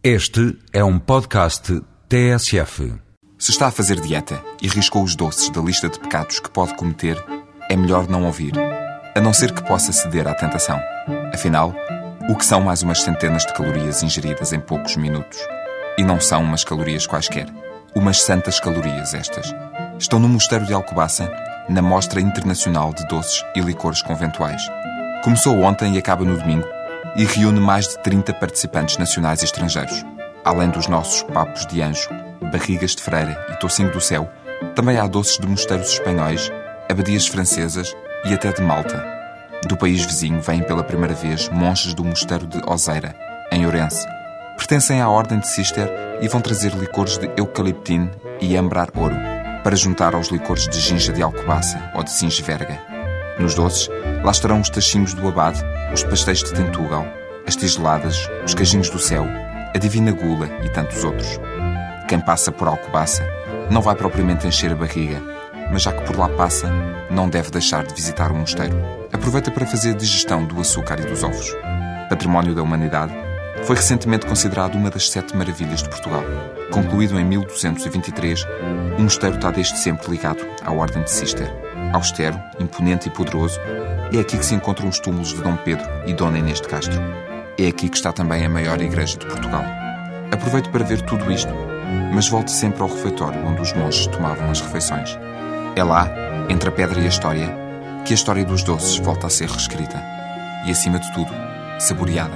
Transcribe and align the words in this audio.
Este 0.00 0.56
é 0.72 0.84
um 0.84 0.96
podcast 0.96 1.82
TSF. 2.08 2.94
Se 3.36 3.50
está 3.50 3.66
a 3.66 3.70
fazer 3.72 4.00
dieta 4.00 4.40
e 4.62 4.68
riscou 4.68 5.02
os 5.02 5.16
doces 5.16 5.50
da 5.50 5.60
lista 5.60 5.88
de 5.88 5.98
pecados 5.98 6.38
que 6.38 6.48
pode 6.48 6.76
cometer, 6.76 7.20
é 7.68 7.74
melhor 7.74 8.08
não 8.08 8.24
ouvir, 8.24 8.52
a 9.16 9.20
não 9.20 9.32
ser 9.32 9.52
que 9.52 9.66
possa 9.66 9.90
ceder 9.90 10.28
à 10.28 10.34
tentação. 10.34 10.80
Afinal, 11.34 11.74
o 12.30 12.36
que 12.36 12.44
são 12.44 12.60
mais 12.60 12.80
umas 12.80 13.02
centenas 13.02 13.44
de 13.44 13.52
calorias 13.52 14.00
ingeridas 14.04 14.52
em 14.52 14.60
poucos 14.60 14.94
minutos? 14.94 15.36
E 15.98 16.04
não 16.04 16.20
são 16.20 16.44
umas 16.44 16.62
calorias 16.62 17.04
quaisquer. 17.04 17.52
Umas 17.96 18.22
santas 18.22 18.60
calorias 18.60 19.14
estas. 19.14 19.52
Estão 19.98 20.20
no 20.20 20.28
Mosteiro 20.28 20.64
de 20.64 20.72
Alcobaça, 20.72 21.28
na 21.68 21.82
Mostra 21.82 22.20
Internacional 22.20 22.94
de 22.94 23.04
Doces 23.08 23.44
e 23.56 23.60
Licores 23.60 24.00
Conventuais. 24.00 24.62
Começou 25.24 25.60
ontem 25.60 25.96
e 25.96 25.98
acaba 25.98 26.24
no 26.24 26.38
domingo 26.38 26.77
e 27.16 27.24
reúne 27.24 27.60
mais 27.60 27.88
de 27.88 28.02
30 28.02 28.34
participantes 28.34 28.96
nacionais 28.98 29.42
e 29.42 29.44
estrangeiros. 29.44 30.04
Além 30.44 30.70
dos 30.70 30.86
nossos 30.86 31.22
papos 31.24 31.66
de 31.66 31.82
anjo, 31.82 32.08
barrigas 32.52 32.94
de 32.94 33.02
freira 33.02 33.46
e 33.50 33.56
tocinho 33.58 33.90
do 33.92 34.00
céu, 34.00 34.30
também 34.74 34.98
há 34.98 35.06
doces 35.06 35.38
de 35.38 35.46
mosteiros 35.46 35.90
espanhóis, 35.90 36.50
abadias 36.88 37.26
francesas 37.26 37.94
e 38.24 38.32
até 38.32 38.52
de 38.52 38.62
Malta. 38.62 39.04
Do 39.66 39.76
país 39.76 40.04
vizinho 40.04 40.40
vêm 40.40 40.62
pela 40.62 40.84
primeira 40.84 41.14
vez 41.14 41.48
monges 41.48 41.94
do 41.94 42.04
mosteiro 42.04 42.46
de 42.46 42.60
Oseira, 42.66 43.14
em 43.52 43.66
Ourense. 43.66 44.06
Pertencem 44.56 45.00
à 45.00 45.08
ordem 45.08 45.38
de 45.38 45.48
Cister 45.48 45.88
e 46.20 46.28
vão 46.28 46.40
trazer 46.40 46.72
licores 46.74 47.18
de 47.18 47.30
eucaliptine 47.36 48.10
e 48.40 48.56
ambrar 48.56 48.88
ouro, 48.94 49.16
para 49.62 49.76
juntar 49.76 50.14
aos 50.14 50.28
licores 50.28 50.68
de 50.68 50.78
ginja 50.78 51.12
de 51.12 51.22
alcobaça 51.22 51.92
ou 51.94 52.02
de 52.02 52.10
singeverga. 52.10 52.97
Nos 53.38 53.54
doces, 53.54 53.88
lá 54.24 54.30
estarão 54.30 54.60
os 54.60 54.68
tachinhos 54.68 55.14
do 55.14 55.28
abade, 55.28 55.62
os 55.92 56.02
pastéis 56.02 56.42
de 56.42 56.52
tentugal, 56.52 57.06
as 57.46 57.56
tigeladas, 57.56 58.28
os 58.44 58.54
cajinhos 58.54 58.90
do 58.90 58.98
céu, 58.98 59.24
a 59.74 59.78
divina 59.78 60.12
gula 60.12 60.48
e 60.62 60.68
tantos 60.68 61.04
outros. 61.04 61.38
Quem 62.08 62.20
passa 62.20 62.50
por 62.50 62.68
Alcobaça 62.68 63.24
não 63.70 63.80
vai 63.80 63.94
propriamente 63.94 64.46
encher 64.46 64.72
a 64.72 64.76
barriga, 64.76 65.22
mas 65.70 65.82
já 65.82 65.92
que 65.92 66.04
por 66.04 66.18
lá 66.18 66.28
passa, 66.30 66.70
não 67.10 67.28
deve 67.28 67.50
deixar 67.50 67.84
de 67.84 67.94
visitar 67.94 68.32
o 68.32 68.34
mosteiro. 68.34 68.76
Aproveita 69.12 69.50
para 69.50 69.66
fazer 69.66 69.94
digestão 69.94 70.44
do 70.44 70.60
açúcar 70.60 70.98
e 71.00 71.06
dos 71.06 71.22
ovos. 71.22 71.54
Património 72.08 72.54
da 72.54 72.62
Humanidade, 72.62 73.12
foi 73.64 73.76
recentemente 73.76 74.26
considerado 74.26 74.76
uma 74.76 74.90
das 74.90 75.10
sete 75.10 75.36
maravilhas 75.36 75.82
de 75.82 75.88
Portugal. 75.88 76.22
Concluído 76.70 77.18
em 77.18 77.24
1223, 77.24 78.44
o 78.98 79.02
mosteiro 79.02 79.36
está 79.36 79.50
desde 79.50 79.78
sempre 79.78 80.10
ligado 80.10 80.44
à 80.62 80.72
Ordem 80.72 81.02
de 81.02 81.10
Cister. 81.10 81.67
Austero, 81.92 82.38
imponente 82.60 83.08
e 83.08 83.10
poderoso, 83.10 83.58
é 84.12 84.20
aqui 84.20 84.38
que 84.38 84.44
se 84.44 84.54
encontram 84.54 84.88
os 84.88 84.98
túmulos 84.98 85.28
de 85.28 85.42
Dom 85.42 85.56
Pedro 85.56 85.86
e 86.06 86.12
Dona 86.12 86.38
Inês 86.38 86.60
de 86.60 86.68
Castro. 86.68 87.00
É 87.58 87.66
aqui 87.66 87.88
que 87.88 87.96
está 87.96 88.12
também 88.12 88.44
a 88.44 88.48
maior 88.48 88.80
igreja 88.80 89.18
de 89.18 89.26
Portugal. 89.26 89.64
Aproveite 90.30 90.68
para 90.68 90.84
ver 90.84 91.00
tudo 91.02 91.30
isto, 91.32 91.52
mas 92.12 92.28
volte 92.28 92.50
sempre 92.50 92.82
ao 92.82 92.88
refeitório 92.88 93.44
onde 93.46 93.62
os 93.62 93.72
monges 93.72 94.06
tomavam 94.06 94.50
as 94.50 94.60
refeições. 94.60 95.18
É 95.74 95.82
lá, 95.82 96.08
entre 96.48 96.68
a 96.68 96.72
pedra 96.72 97.00
e 97.00 97.04
a 97.04 97.08
história, 97.08 97.54
que 98.04 98.12
a 98.12 98.16
história 98.16 98.44
dos 98.44 98.62
doces 98.62 98.98
volta 98.98 99.26
a 99.26 99.30
ser 99.30 99.48
reescrita. 99.48 100.02
E, 100.66 100.70
acima 100.70 100.98
de 100.98 101.12
tudo, 101.12 101.30
saboreada. 101.78 102.34